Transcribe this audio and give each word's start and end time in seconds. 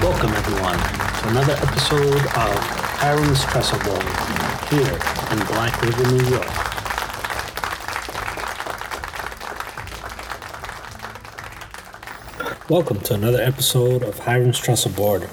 Welcome, 0.00 0.30
everyone, 0.30 0.78
to 0.78 1.28
another 1.28 1.54
episode 1.54 2.24
of 2.36 2.54
Hiram's 3.00 3.44
Trestle 3.44 3.80
Board 3.80 4.04
here 4.70 4.94
in 5.32 5.44
Black 5.48 5.82
River, 5.82 6.12
New 6.12 6.24
York. 6.30 6.46
Welcome 12.70 13.00
to 13.00 13.14
another 13.14 13.42
episode 13.42 14.04
of 14.04 14.20
Hiram's 14.20 14.60
Trestle 14.60 14.92
Board. 14.92 15.28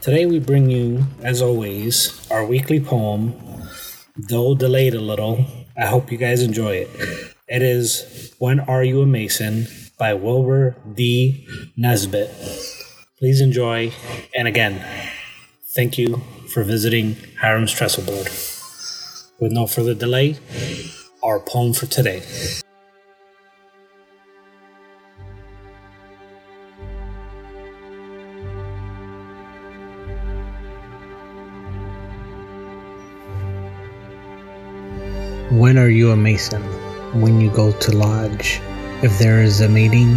Today 0.00 0.26
we 0.26 0.40
bring 0.40 0.68
you, 0.68 1.04
as 1.22 1.40
always, 1.40 2.28
our 2.28 2.44
weekly 2.44 2.80
poem, 2.80 3.34
though 4.16 4.56
delayed 4.56 4.94
a 4.94 5.00
little. 5.00 5.46
I 5.76 5.86
hope 5.86 6.10
you 6.10 6.18
guys 6.18 6.42
enjoy 6.42 6.74
it. 6.74 7.34
It 7.46 7.62
is 7.62 8.34
When 8.38 8.58
Are 8.58 8.82
You 8.82 9.02
a 9.02 9.06
Mason 9.06 9.68
by 9.96 10.14
Wilbur 10.14 10.74
D. 10.92 11.46
Nesbit. 11.76 12.30
Please 13.18 13.40
enjoy, 13.40 13.90
and 14.32 14.46
again, 14.46 14.80
thank 15.74 15.98
you 15.98 16.22
for 16.54 16.62
visiting 16.62 17.16
Hiram's 17.40 17.72
Trestle 17.72 18.04
Board. 18.04 18.28
With 19.40 19.50
no 19.50 19.66
further 19.66 19.92
delay, 19.92 20.36
our 21.24 21.40
poem 21.40 21.72
for 21.72 21.86
today. 21.86 22.22
When 35.50 35.76
are 35.76 35.88
you 35.88 36.12
a 36.12 36.16
Mason? 36.16 36.62
When 37.20 37.40
you 37.40 37.50
go 37.50 37.72
to 37.72 37.96
lodge. 37.96 38.60
If 39.02 39.18
there 39.18 39.42
is 39.42 39.60
a 39.60 39.68
meeting 39.68 40.14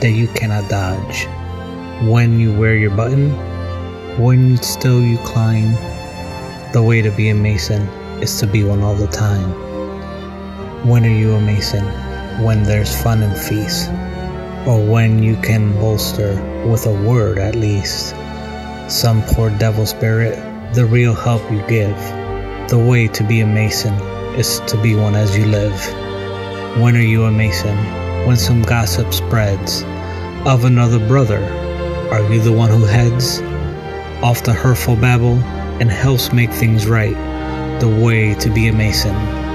that 0.00 0.14
you 0.16 0.26
cannot 0.26 0.68
dodge. 0.68 1.28
When 2.08 2.40
you 2.40 2.58
wear 2.58 2.76
your 2.76 2.96
button. 2.96 3.30
When 4.18 4.56
still 4.56 5.02
you 5.02 5.18
climb. 5.18 5.74
The 6.72 6.82
way 6.82 7.02
to 7.02 7.10
be 7.10 7.28
a 7.28 7.34
Mason 7.34 7.82
is 8.22 8.40
to 8.40 8.46
be 8.46 8.64
one 8.64 8.80
all 8.80 8.94
the 8.94 9.06
time. 9.06 9.50
When 10.88 11.04
are 11.04 11.14
you 11.14 11.34
a 11.34 11.40
Mason? 11.42 11.84
When 12.42 12.62
there's 12.62 12.98
fun 13.02 13.22
and 13.22 13.36
feast. 13.36 13.90
Or 14.66 14.82
when 14.82 15.22
you 15.22 15.36
can 15.42 15.74
bolster 15.74 16.40
with 16.66 16.86
a 16.86 17.06
word 17.06 17.36
at 17.36 17.54
least. 17.54 18.14
Some 18.88 19.22
poor 19.34 19.50
devil 19.50 19.84
spirit, 19.84 20.38
the 20.72 20.86
real 20.86 21.12
help 21.12 21.42
you 21.52 21.60
give. 21.68 21.98
The 22.70 22.78
way 22.78 23.08
to 23.08 23.22
be 23.24 23.40
a 23.40 23.46
Mason 23.46 23.92
is 24.36 24.60
to 24.68 24.80
be 24.80 24.94
one 24.94 25.14
as 25.14 25.36
you 25.36 25.44
live. 25.44 25.78
When 26.80 26.96
are 26.96 27.02
you 27.02 27.24
a 27.24 27.30
Mason? 27.30 27.76
When 28.26 28.38
some 28.38 28.62
gossip 28.62 29.12
spreads 29.12 29.82
of 30.46 30.64
another 30.64 30.98
brother, 31.06 31.59
are 32.10 32.32
you 32.32 32.40
the 32.40 32.52
one 32.52 32.70
who 32.70 32.84
heads 32.84 33.40
off 34.20 34.42
the 34.42 34.52
hurtful 34.52 34.96
babble 34.96 35.38
and 35.80 35.88
helps 35.90 36.32
make 36.32 36.50
things 36.50 36.88
right? 36.88 37.14
The 37.80 37.88
way 37.88 38.34
to 38.34 38.50
be 38.50 38.66
a 38.66 38.72
Mason 38.72 39.14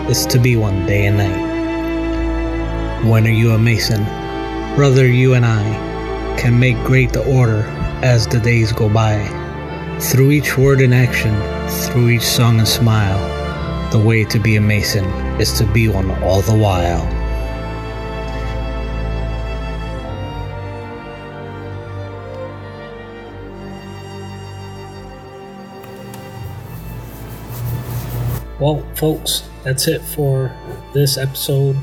is 0.09 0.25
to 0.27 0.39
be 0.39 0.55
one 0.55 0.85
day 0.85 1.05
and 1.05 1.17
night. 1.17 3.09
When 3.09 3.27
are 3.27 3.29
you 3.29 3.51
a 3.51 3.59
Mason? 3.59 4.03
Brother, 4.75 5.05
you 5.05 5.33
and 5.33 5.45
I 5.45 6.37
can 6.37 6.57
make 6.57 6.77
great 6.85 7.11
the 7.11 7.25
order 7.29 7.63
as 8.01 8.25
the 8.25 8.39
days 8.39 8.71
go 8.71 8.87
by. 8.87 9.19
Through 9.99 10.31
each 10.31 10.57
word 10.57 10.79
and 10.79 10.93
action, 10.93 11.35
through 11.87 12.09
each 12.09 12.23
song 12.23 12.59
and 12.59 12.67
smile, 12.67 13.19
the 13.91 13.99
way 13.99 14.23
to 14.23 14.39
be 14.39 14.55
a 14.55 14.61
Mason 14.61 15.05
is 15.41 15.57
to 15.57 15.65
be 15.65 15.89
one 15.89 16.09
all 16.23 16.41
the 16.41 16.55
while. 16.55 17.05
Well, 28.57 28.85
folks, 28.95 29.43
that's 29.65 29.85
it 29.89 30.01
for 30.01 30.49
this 30.93 31.17
episode. 31.17 31.75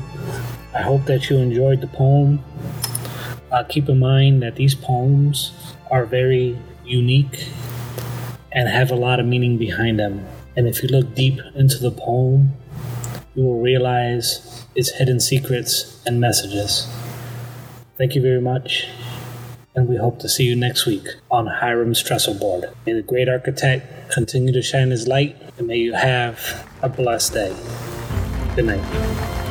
I 0.73 0.81
hope 0.81 1.05
that 1.05 1.29
you 1.29 1.37
enjoyed 1.37 1.81
the 1.81 1.87
poem. 1.87 2.43
Uh, 3.51 3.63
keep 3.63 3.89
in 3.89 3.99
mind 3.99 4.41
that 4.41 4.55
these 4.55 4.73
poems 4.73 5.53
are 5.91 6.03
very 6.07 6.57
unique 6.83 7.47
and 8.51 8.67
have 8.67 8.89
a 8.89 8.95
lot 8.95 9.19
of 9.19 9.27
meaning 9.27 9.59
behind 9.59 9.99
them. 9.99 10.25
And 10.55 10.67
if 10.67 10.81
you 10.81 10.89
look 10.89 11.13
deep 11.13 11.39
into 11.53 11.77
the 11.77 11.91
poem, 11.91 12.53
you 13.35 13.43
will 13.43 13.61
realize 13.61 14.65
its 14.73 14.89
hidden 14.89 15.19
secrets 15.19 16.01
and 16.07 16.19
messages. 16.19 16.87
Thank 17.99 18.15
you 18.15 18.21
very 18.23 18.41
much, 18.41 18.87
and 19.75 19.87
we 19.87 19.97
hope 19.97 20.19
to 20.19 20.29
see 20.29 20.43
you 20.43 20.55
next 20.55 20.85
week 20.85 21.07
on 21.31 21.47
Hiram's 21.47 22.01
Trestle 22.01 22.35
Board. 22.35 22.65
May 22.85 22.93
the 22.93 23.01
great 23.01 23.27
architect 23.27 24.11
continue 24.11 24.53
to 24.53 24.61
shine 24.61 24.91
his 24.91 25.07
light, 25.07 25.35
and 25.57 25.67
may 25.67 25.77
you 25.77 25.93
have 25.93 26.69
a 26.81 26.89
blessed 26.89 27.33
day. 27.33 27.55
Good 28.55 28.65
night. 28.65 29.42